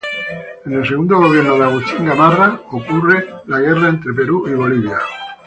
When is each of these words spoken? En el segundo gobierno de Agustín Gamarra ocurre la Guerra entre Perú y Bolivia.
En 0.65 0.73
el 0.73 0.87
segundo 0.87 1.19
gobierno 1.19 1.53
de 1.59 1.63
Agustín 1.63 2.05
Gamarra 2.07 2.59
ocurre 2.71 3.23
la 3.45 3.59
Guerra 3.59 3.89
entre 3.89 4.15
Perú 4.15 4.45
y 4.47 4.53
Bolivia. 4.55 4.97